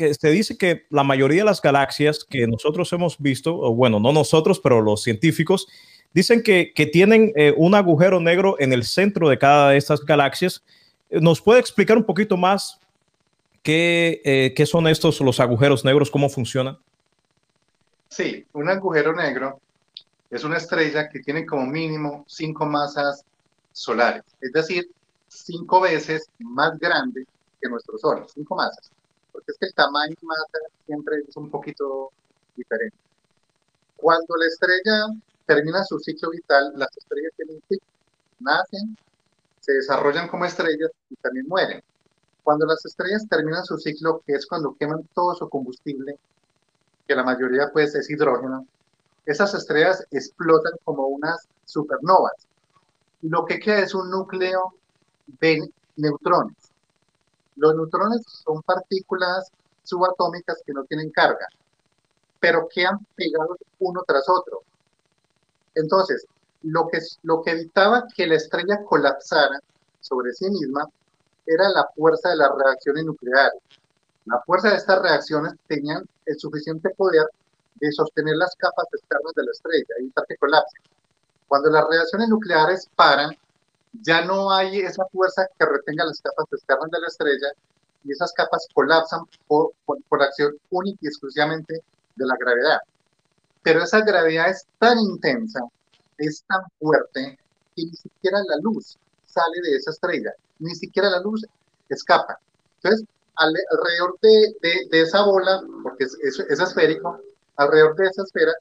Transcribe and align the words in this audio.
que 0.00 0.14
se 0.14 0.30
dice 0.30 0.56
que 0.56 0.86
la 0.88 1.04
mayoría 1.04 1.42
de 1.42 1.44
las 1.44 1.60
galaxias 1.60 2.24
que 2.24 2.46
nosotros 2.46 2.90
hemos 2.94 3.18
visto, 3.18 3.54
o 3.54 3.74
bueno, 3.74 4.00
no 4.00 4.12
nosotros, 4.12 4.58
pero 4.58 4.80
los 4.80 5.02
científicos, 5.02 5.68
dicen 6.14 6.42
que, 6.42 6.72
tienen 6.90 7.32
eh, 7.36 7.52
un 7.54 7.74
agujero 7.74 8.18
negro 8.18 8.56
en 8.58 8.72
el 8.72 8.84
centro 8.84 9.28
de 9.28 9.38
cada 9.38 9.70
de 9.70 9.76
estas 9.76 10.00
galaxias. 10.00 10.64
¿Nos 11.10 11.42
puede 11.42 11.60
explicar 11.60 11.98
un 11.98 12.04
poquito 12.04 12.38
más 12.38 12.80
qué, 13.62 14.22
eh, 14.24 14.54
qué 14.56 14.64
son 14.64 14.86
estos, 14.86 15.20
los 15.20 15.38
agujeros 15.38 15.84
negros, 15.84 16.10
cómo 16.10 16.30
funcionan? 16.30 16.78
Sí, 18.08 18.46
un 18.54 18.70
agujero 18.70 19.14
negro 19.14 19.60
es 20.30 20.44
una 20.44 20.56
estrella 20.56 21.10
que 21.10 21.20
tiene 21.20 21.44
como 21.44 21.66
mínimo 21.66 22.24
cinco 22.26 22.64
masas 22.64 23.22
solares, 23.72 24.24
es 24.40 24.52
decir, 24.52 24.90
cinco 25.28 25.82
veces 25.82 26.26
más 26.38 26.78
grande 26.78 27.26
que 27.60 27.68
nuestro 27.68 27.98
Sol, 27.98 28.24
cinco 28.34 28.56
masas, 28.56 28.90
porque 29.32 29.52
es 29.52 29.58
que 29.58 29.66
el 29.66 29.74
tamaño 29.74 30.14
y 30.20 30.26
masa 30.26 30.58
siempre 30.86 31.16
es 31.28 31.36
un 31.36 31.50
poquito 31.50 32.10
diferente. 32.56 32.96
Cuando 33.96 34.36
la 34.36 34.46
estrella 34.46 35.06
termina 35.46 35.84
su 35.84 35.98
ciclo 35.98 36.30
vital, 36.30 36.72
las 36.76 36.96
estrellas 36.96 37.32
tienen 37.36 37.60
ciclo, 37.68 37.86
nacen, 38.40 38.96
se 39.60 39.72
desarrollan 39.72 40.28
como 40.28 40.44
estrellas 40.44 40.90
y 41.10 41.16
también 41.16 41.46
mueren. 41.48 41.82
Cuando 42.42 42.66
las 42.66 42.84
estrellas 42.84 43.26
terminan 43.28 43.64
su 43.64 43.76
ciclo, 43.78 44.22
que 44.26 44.34
es 44.34 44.46
cuando 44.46 44.74
queman 44.78 45.08
todo 45.14 45.34
su 45.34 45.48
combustible, 45.48 46.18
que 47.06 47.14
la 47.14 47.24
mayoría 47.24 47.70
pues 47.72 47.94
es 47.94 48.08
hidrógeno, 48.08 48.66
esas 49.26 49.54
estrellas 49.54 50.04
explotan 50.10 50.72
como 50.84 51.06
unas 51.06 51.46
supernovas. 51.64 52.32
Lo 53.22 53.44
que 53.44 53.60
queda 53.60 53.80
es 53.80 53.94
un 53.94 54.10
núcleo 54.10 54.74
de 55.40 55.70
neutrones. 55.96 56.69
Los 57.60 57.74
neutrones 57.74 58.22
son 58.26 58.62
partículas 58.62 59.52
subatómicas 59.82 60.62
que 60.64 60.72
no 60.72 60.84
tienen 60.84 61.10
carga, 61.10 61.46
pero 62.40 62.66
quedan 62.72 63.06
pegados 63.14 63.58
uno 63.80 64.02
tras 64.06 64.26
otro. 64.30 64.62
Entonces, 65.74 66.26
lo 66.62 66.88
que, 66.88 67.00
lo 67.22 67.42
que 67.42 67.50
evitaba 67.50 68.06
que 68.16 68.26
la 68.26 68.36
estrella 68.36 68.82
colapsara 68.88 69.60
sobre 70.00 70.32
sí 70.32 70.48
misma 70.48 70.88
era 71.44 71.68
la 71.68 71.86
fuerza 71.94 72.30
de 72.30 72.36
las 72.36 72.50
reacciones 72.56 73.04
nucleares. 73.04 73.60
La 74.24 74.40
fuerza 74.40 74.70
de 74.70 74.76
estas 74.76 75.02
reacciones 75.02 75.52
tenían 75.66 76.08
el 76.24 76.38
suficiente 76.38 76.88
poder 76.96 77.26
de 77.74 77.92
sostener 77.92 78.36
las 78.36 78.56
capas 78.56 78.86
externas 78.90 79.34
de 79.34 79.44
la 79.44 79.50
estrella, 79.50 79.94
evitar 79.98 80.24
que 80.26 80.36
colapse. 80.36 80.78
Cuando 81.46 81.68
las 81.68 81.86
reacciones 81.90 82.30
nucleares 82.30 82.88
paran, 82.96 83.36
ya 83.92 84.24
no 84.24 84.52
hay 84.52 84.80
esa 84.80 85.04
fuerza 85.06 85.46
que 85.58 85.66
retenga 85.66 86.04
las 86.04 86.20
capas 86.20 86.46
externas 86.52 86.90
de 86.90 87.00
la 87.00 87.06
estrella 87.06 87.48
y 88.04 88.12
esas 88.12 88.32
capas 88.32 88.66
colapsan 88.72 89.20
por, 89.46 89.72
por, 89.84 90.22
acción 90.22 90.56
única 90.70 90.98
y 91.02 91.08
exclusivamente 91.08 91.82
de 92.16 92.26
la 92.26 92.34
gravedad. 92.38 92.78
Pero 93.62 93.82
esa 93.82 94.00
gravedad 94.00 94.48
es 94.48 94.66
tan 94.78 94.98
intensa, 94.98 95.60
es 96.18 96.42
tan 96.48 96.62
fuerte, 96.78 97.38
que 97.76 97.84
ni 97.84 97.92
siquiera 97.92 98.38
la 98.48 98.56
luz 98.62 98.96
sale 99.26 99.60
de 99.62 99.76
esa 99.76 99.90
estrella, 99.90 100.32
ni 100.58 100.74
siquiera 100.74 101.10
la 101.10 101.20
luz 101.20 101.44
escapa. 101.88 102.38
Entonces, 102.76 103.06
alrededor 103.36 104.18
de, 104.20 104.86
de, 104.90 105.00
esa 105.00 105.24
bola, 105.24 105.62
porque 105.82 106.04
es, 106.04 106.16
es, 106.22 106.60
esférico, 106.60 107.20
alrededor 107.56 107.96
de 107.96 108.06
esa 108.06 108.22
esfera 108.22 108.52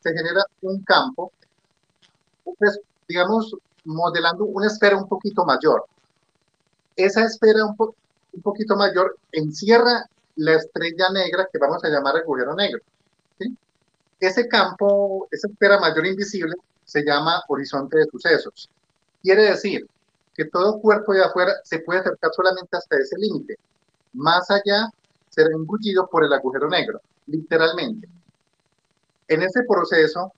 se 0.00 0.12
genera 0.12 0.44
un 0.62 0.82
campo, 0.84 1.32
pues, 2.58 2.78
digamos, 3.08 3.54
modelando 3.86 4.44
una 4.44 4.66
esfera 4.66 4.96
un 4.96 5.08
poquito 5.08 5.44
mayor. 5.44 5.84
Esa 6.94 7.24
esfera 7.24 7.64
un, 7.64 7.76
poquito 8.42 8.76
mayor 8.76 9.16
encierra 9.32 10.04
la 10.36 10.54
estrella 10.54 11.10
negra 11.10 11.48
que 11.50 11.58
vamos 11.58 11.82
a 11.84 11.88
llamar 11.88 12.16
agujero 12.16 12.54
negro. 12.54 12.80
Ese 14.18 14.48
campo, 14.48 15.28
esa 15.30 15.48
esfera 15.48 15.78
mayor 15.78 16.06
invisible, 16.06 16.54
se 16.84 17.04
llama 17.04 17.42
horizonte 17.48 17.98
de 17.98 18.06
sucesos. 18.06 18.70
Quiere 19.22 19.50
decir 19.50 19.86
que 20.34 20.46
todo 20.46 20.80
cuerpo 20.80 21.12
de 21.12 21.24
afuera 21.24 21.52
se 21.64 21.80
puede 21.80 22.00
acercar 22.00 22.30
solamente 22.34 22.76
hasta 22.76 22.96
ese 22.96 23.16
límite. 23.18 23.56
Más 24.14 24.50
allá 24.50 24.88
será 25.28 25.50
engullido 25.54 26.08
por 26.08 26.24
el 26.24 26.32
agujero 26.32 26.68
negro, 26.68 27.00
literalmente. 27.26 28.08
En 29.28 29.42
ese 29.42 29.64
proceso, 29.64 30.32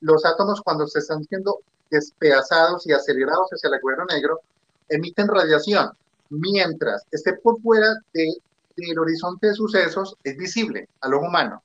los 0.00 0.24
átomos 0.24 0.60
cuando 0.60 0.86
se 0.86 0.98
están 0.98 1.24
siendo 1.24 1.60
despedazados 1.90 2.86
y 2.86 2.92
acelerados 2.92 3.48
hacia 3.50 3.68
el 3.68 3.74
agujero 3.74 4.04
negro, 4.06 4.40
emiten 4.88 5.28
radiación, 5.28 5.90
mientras 6.30 7.04
esté 7.10 7.34
por 7.34 7.60
fuera 7.60 7.94
de, 8.12 8.32
del 8.76 8.98
horizonte 8.98 9.48
de 9.48 9.54
sucesos, 9.54 10.16
es 10.24 10.36
visible 10.36 10.88
al 11.00 11.14
ojo 11.14 11.26
humano. 11.26 11.62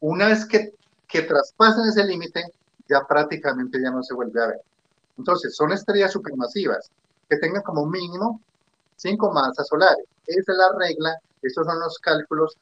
Una 0.00 0.28
vez 0.28 0.44
que, 0.46 0.72
que 1.08 1.22
traspasen 1.22 1.88
ese 1.88 2.04
límite, 2.04 2.42
ya 2.88 3.06
prácticamente 3.06 3.80
ya 3.80 3.90
no 3.90 4.02
se 4.02 4.14
vuelve 4.14 4.42
a 4.42 4.46
ver. 4.48 4.60
Entonces, 5.18 5.54
son 5.54 5.72
estrellas 5.72 6.12
supermasivas 6.12 6.90
que 7.28 7.36
tengan 7.36 7.62
como 7.62 7.86
mínimo 7.86 8.40
cinco 8.96 9.32
masas 9.32 9.66
solares. 9.68 10.04
Esa 10.26 10.52
es 10.52 10.58
la 10.58 10.72
regla, 10.78 11.16
estos 11.42 11.66
son 11.66 11.78
los 11.80 11.98
cálculos 11.98 12.56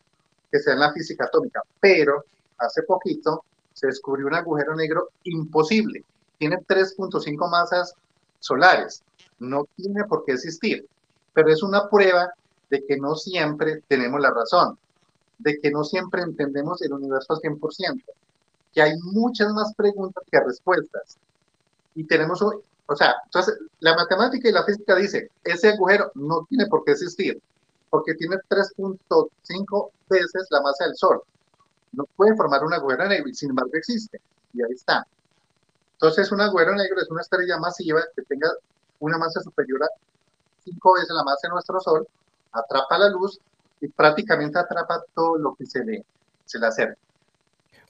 que 0.50 0.58
se 0.58 0.70
dan 0.70 0.78
en 0.78 0.86
la 0.86 0.92
física 0.92 1.24
atómica. 1.24 1.62
Pero 1.80 2.24
hace 2.58 2.82
poquito 2.82 3.44
se 3.72 3.86
descubrió 3.86 4.26
un 4.26 4.34
agujero 4.34 4.74
negro 4.74 5.10
imposible. 5.24 6.04
Tiene 6.40 6.56
3.5 6.56 7.50
masas 7.50 7.94
solares. 8.40 9.02
No 9.38 9.68
tiene 9.76 10.04
por 10.04 10.24
qué 10.24 10.32
existir. 10.32 10.86
Pero 11.34 11.52
es 11.52 11.62
una 11.62 11.88
prueba 11.88 12.32
de 12.70 12.84
que 12.84 12.96
no 12.96 13.14
siempre 13.14 13.82
tenemos 13.86 14.20
la 14.20 14.30
razón, 14.30 14.78
de 15.38 15.58
que 15.60 15.70
no 15.70 15.84
siempre 15.84 16.22
entendemos 16.22 16.82
el 16.82 16.92
universo 16.92 17.34
al 17.34 17.40
100%, 17.40 18.02
que 18.72 18.82
hay 18.82 18.96
muchas 19.02 19.52
más 19.52 19.74
preguntas 19.74 20.24
que 20.30 20.40
respuestas. 20.40 21.18
Y 21.94 22.04
tenemos, 22.04 22.40
o 22.42 22.96
sea, 22.96 23.14
entonces 23.24 23.58
la 23.80 23.94
matemática 23.94 24.48
y 24.48 24.52
la 24.52 24.64
física 24.64 24.96
dice, 24.96 25.30
ese 25.44 25.68
agujero 25.68 26.10
no 26.14 26.46
tiene 26.48 26.66
por 26.66 26.84
qué 26.84 26.92
existir, 26.92 27.40
porque 27.90 28.14
tiene 28.14 28.36
3.5 28.48 29.90
veces 30.08 30.46
la 30.50 30.62
masa 30.62 30.86
del 30.86 30.96
Sol 30.96 31.22
no 31.92 32.04
puede 32.16 32.36
formar 32.36 32.64
un 32.64 32.72
agujero 32.72 33.08
negro 33.08 33.32
sin 33.32 33.50
embargo 33.50 33.72
existe. 33.74 34.20
Y 34.52 34.62
ahí 34.62 34.72
está. 34.72 35.06
Entonces, 36.00 36.32
un 36.32 36.40
agujero 36.40 36.74
negro 36.74 36.98
es 37.02 37.10
una 37.10 37.20
estrella 37.20 37.58
masiva 37.58 38.00
que 38.16 38.22
tenga 38.22 38.48
una 39.00 39.18
masa 39.18 39.42
superior 39.42 39.82
a 39.82 39.86
cinco 40.64 40.94
veces 40.94 41.10
la 41.10 41.24
masa 41.24 41.48
de 41.48 41.48
nuestro 41.50 41.78
Sol, 41.80 42.06
atrapa 42.52 42.98
la 42.98 43.10
luz 43.10 43.38
y 43.82 43.88
prácticamente 43.88 44.58
atrapa 44.58 45.02
todo 45.14 45.36
lo 45.36 45.54
que 45.54 45.66
se 45.66 45.84
le, 45.84 46.02
se 46.46 46.58
le 46.58 46.66
acerca. 46.66 46.96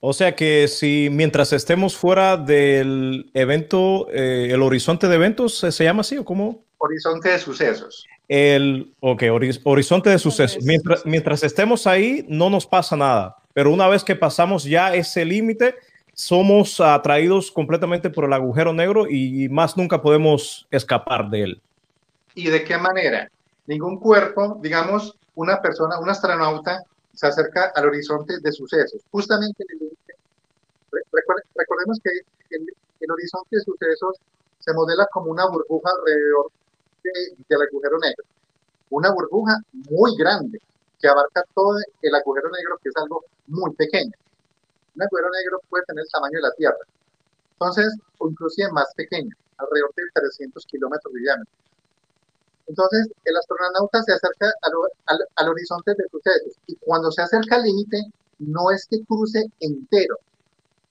O 0.01 0.13
sea 0.13 0.35
que 0.35 0.67
si 0.67 1.09
mientras 1.11 1.53
estemos 1.53 1.97
fuera 1.97 2.37
del 2.37 3.31
evento, 3.35 4.09
eh, 4.11 4.49
el 4.51 4.63
horizonte 4.63 5.07
de 5.07 5.15
eventos 5.15 5.59
se 5.59 5.85
llama 5.85 6.01
así 6.01 6.17
o 6.19 6.25
cómo? 6.25 6.65
Horizonte 6.79 7.29
de 7.29 7.39
sucesos. 7.39 8.07
El, 8.27 8.93
ok, 9.01 9.25
horizonte 9.65 10.11
de 10.11 10.19
sucesos. 10.19 10.65
Mientras, 10.65 11.05
mientras 11.07 11.45
estemos 11.45 11.87
ahí, 11.87 12.25
no 12.29 12.51
nos 12.51 12.67
pasa 12.67 12.97
nada 12.97 13.41
pero 13.53 13.73
una 13.73 13.89
vez 13.89 14.05
que 14.05 14.17
pasamos 14.17 14.65
ya 14.65 14.95
ese 14.95 15.25
límite, 15.25 15.75
somos 16.21 16.81
atraídos 16.81 17.51
completamente 17.51 18.11
por 18.11 18.25
el 18.25 18.33
agujero 18.35 18.75
negro 18.75 19.07
y 19.09 19.49
más 19.49 19.77
nunca 19.77 20.03
podemos 20.03 20.67
escapar 20.71 21.31
de 21.31 21.43
él. 21.43 21.63
¿Y 22.35 22.51
de 22.51 22.63
qué 22.63 22.77
manera? 22.77 23.31
Ningún 23.67 23.99
cuerpo, 23.99 24.59
digamos, 24.61 25.17
una 25.35 25.63
persona, 25.63 25.99
un 25.99 26.11
astronauta, 26.11 26.85
se 27.15 27.27
acerca 27.27 27.73
al 27.75 27.87
horizonte 27.87 28.35
de 28.41 28.53
sucesos. 28.53 29.01
Justamente 29.11 29.65
el. 29.69 29.91
Recordemos 31.55 31.99
que 32.03 32.11
el, 32.57 33.11
horizonte 33.11 33.57
de 33.57 33.63
sucesos 33.63 34.17
se 34.59 34.75
modela 34.75 35.07
como 35.13 35.31
una 35.31 35.47
burbuja 35.47 35.91
alrededor 35.99 36.51
del 37.49 37.63
agujero 37.63 37.99
negro. 37.99 38.25
Una 38.91 39.11
burbuja 39.13 39.57
muy 39.89 40.17
grande, 40.19 40.61
que 41.01 41.09
abarca 41.09 41.45
todo 41.55 41.79
el 42.03 42.15
agujero 42.15 42.51
negro, 42.51 42.79
que 42.83 42.91
es 42.91 42.97
algo 42.97 43.25
muy 43.47 43.73
pequeño. 43.75 44.13
Un 45.01 45.05
agujero 45.05 45.31
negro 45.31 45.61
puede 45.71 45.85
tener 45.87 46.05
el 46.05 46.11
tamaño 46.11 46.37
de 46.37 46.43
la 46.43 46.53
Tierra, 46.53 46.77
entonces, 47.53 47.97
o 48.19 48.29
inclusive 48.29 48.71
más 48.71 48.93
pequeño, 48.95 49.35
alrededor 49.57 49.95
de 49.95 50.03
300 50.13 50.67
kilómetros 50.67 51.15
de 51.15 51.21
diámetro. 51.21 51.55
Entonces, 52.67 53.09
el 53.25 53.35
astronauta 53.35 54.03
se 54.03 54.13
acerca 54.13 54.53
al, 55.07 55.19
al, 55.37 55.49
horizonte 55.49 55.93
de 55.95 56.05
sucesos 56.11 56.53
y 56.67 56.77
cuando 56.77 57.11
se 57.11 57.23
acerca 57.23 57.57
al 57.57 57.63
límite, 57.63 58.13
no 58.41 58.71
es 58.71 58.87
que 58.91 59.03
cruce 59.05 59.51
entero, 59.61 60.19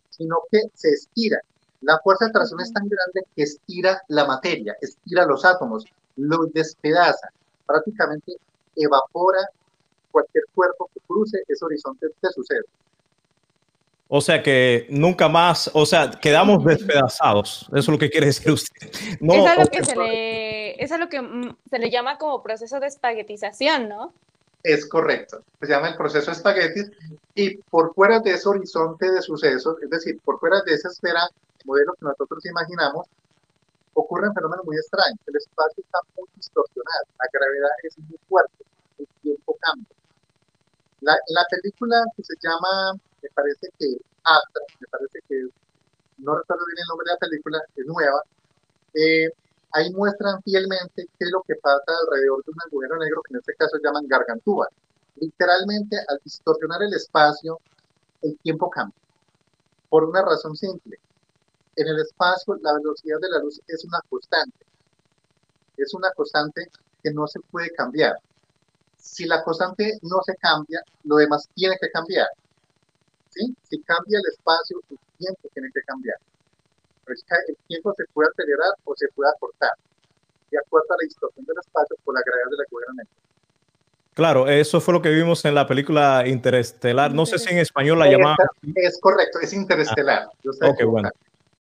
sino 0.10 0.38
que 0.52 0.64
se 0.74 0.90
estira. 0.90 1.40
La 1.82 2.00
fuerza 2.00 2.26
de 2.26 2.30
atracción 2.30 2.62
es 2.62 2.74
tan 2.74 2.90
grande 2.90 3.28
que 3.36 3.44
estira 3.44 4.02
la 4.08 4.26
materia, 4.26 4.76
estira 4.82 5.26
los 5.26 5.46
átomos, 5.46 5.86
los 6.16 6.52
despedaza, 6.52 7.30
prácticamente 7.68 8.38
evapora 8.76 9.48
cualquier 10.12 10.46
cuerpo 10.56 10.90
que 10.96 11.00
cruce 11.02 11.44
ese 11.48 11.64
horizonte 11.64 12.08
de 12.08 12.32
suceso. 12.32 12.68
O 14.12 14.22
sea 14.22 14.42
que 14.42 14.88
nunca 14.90 15.30
más, 15.30 15.70
o 15.74 15.86
sea, 15.86 16.10
quedamos 16.10 16.66
despedazados. 16.66 17.68
Eso 17.70 17.78
es 17.78 17.88
lo 17.88 18.00
que 18.00 18.10
quiere 18.10 18.26
decir 18.26 18.52
usted. 18.52 18.92
No, 19.22 19.36
eso 19.36 19.48
es 19.48 19.58
lo 19.60 19.68
que 19.68 19.86
se 19.86 19.96
le, 19.96 20.84
eso 20.84 20.96
es 20.96 21.00
lo 21.00 21.10
que 21.10 21.22
mm, 21.22 21.56
se 21.70 21.78
le 21.78 21.92
llama 21.92 22.18
como 22.18 22.42
proceso 22.42 22.80
de 22.80 22.88
espaguetización, 22.88 23.88
¿no? 23.88 24.12
Es 24.64 24.88
correcto. 24.88 25.44
Se 25.62 25.68
llama 25.68 25.90
el 25.90 25.96
proceso 25.96 26.32
espagueti 26.32 26.82
y 27.36 27.58
por 27.58 27.94
fuera 27.94 28.20
de 28.20 28.32
ese 28.32 28.50
horizonte 28.50 29.12
de 29.12 29.22
sucesos, 29.22 29.78
es 29.84 29.90
decir, 29.92 30.20
por 30.26 30.40
fuera 30.40 30.62
de 30.66 30.74
esa 30.74 30.90
esfera 30.90 31.30
modelo 31.66 31.94
que 31.94 32.06
nosotros 32.06 32.44
imaginamos, 32.46 33.06
ocurren 33.94 34.34
fenómenos 34.34 34.66
muy 34.66 34.76
extraños. 34.78 35.20
El 35.28 35.36
espacio 35.36 35.84
está 35.84 36.00
muy 36.18 36.28
distorsionado, 36.36 37.06
la 37.20 37.30
gravedad 37.32 37.70
es 37.84 37.98
muy 38.00 38.18
fuerte, 38.28 38.66
el 38.98 39.08
tiempo 39.22 39.56
cambia. 39.62 39.96
La, 41.02 41.14
la 41.14 41.46
película 41.50 42.04
que 42.16 42.24
se 42.24 42.34
llama, 42.42 43.00
me 43.22 43.30
parece 43.30 43.70
que 43.78 43.98
Atra, 44.24 44.64
me 44.80 44.88
parece 44.88 45.20
que 45.28 45.48
no 46.18 46.38
recuerdo 46.38 46.66
bien 46.68 46.78
el 46.80 46.88
nombre 46.90 47.06
de 47.06 47.14
la 47.14 47.20
película, 47.20 47.60
es 47.76 47.86
nueva, 47.86 48.24
eh, 48.94 49.30
ahí 49.72 49.92
muestran 49.92 50.42
fielmente 50.44 51.08
qué 51.18 51.26
es 51.26 51.32
lo 51.32 51.42
que 51.44 51.56
pasa 51.56 51.84
alrededor 52.06 52.44
de 52.44 52.52
un 52.52 52.58
agujero 52.66 52.98
negro, 52.98 53.22
que 53.24 53.34
en 53.34 53.40
este 53.40 53.56
caso 53.56 53.78
llaman 53.84 54.08
gargantúa. 54.08 54.68
Literalmente, 55.18 55.98
al 56.08 56.20
distorsionar 56.24 56.82
el 56.84 56.94
espacio, 56.94 57.60
el 58.22 58.38
tiempo 58.40 58.70
cambia. 58.70 58.96
Por 59.90 60.04
una 60.04 60.22
razón 60.22 60.56
simple. 60.56 61.00
En 61.76 61.88
el 61.88 62.00
espacio, 62.00 62.58
la 62.62 62.74
velocidad 62.74 63.20
de 63.22 63.30
la 63.30 63.40
luz 63.40 63.62
es 63.68 63.84
una 63.86 64.00
constante. 64.10 64.66
Es 65.78 65.94
una 65.94 66.12
constante 66.12 66.70
que 67.02 67.12
no 67.12 67.28
se 67.28 67.40
puede 67.40 67.72
cambiar. 67.72 68.16
Si 68.98 69.26
la 69.26 69.44
constante 69.44 69.98
no 70.02 70.22
se 70.26 70.36
cambia, 70.36 70.82
lo 71.04 71.16
demás 71.18 71.50
tiene 71.56 71.78
que 71.80 71.90
cambiar. 71.90 72.28
¿Sí? 73.30 73.56
Si 73.70 73.80
cambia 73.84 74.20
el 74.20 74.32
espacio, 74.32 74.82
el 74.90 74.98
tiempo 75.18 75.50
tiene 75.54 75.70
que 75.74 75.82
cambiar 75.84 76.18
el 77.48 77.58
tiempo 77.68 77.94
se 77.96 78.04
puede 78.14 78.30
acelerar 78.30 78.72
o 78.84 78.96
se 78.96 79.08
puede 79.10 79.32
acortar, 79.32 79.72
de 80.52 80.58
acuerdo 80.58 80.88
a 80.92 80.96
la 81.02 81.08
distorsión 81.08 81.46
del 81.46 81.58
espacio 81.60 81.96
por 82.04 82.14
la 82.14 82.22
gravedad 82.26 82.50
de 82.52 82.58
la 82.58 82.94
negra. 82.94 83.12
Claro, 84.14 84.48
eso 84.48 84.82
fue 84.82 84.94
lo 84.94 85.02
que 85.02 85.10
vimos 85.10 85.46
en 85.46 85.56
la 85.56 85.66
película 85.66 86.24
Interestelar. 86.28 87.14
No 87.14 87.26
sé 87.26 87.40
si 87.40 87.54
en 87.54 87.60
español 87.60 88.00
la 88.00 88.08
llamaban. 88.08 88.38
Es 88.76 89.00
correcto, 89.00 89.40
es 89.40 89.54
Interestelar. 89.54 90.28
Ah, 90.62 90.70
ok, 90.70 90.84
bueno. 90.84 91.10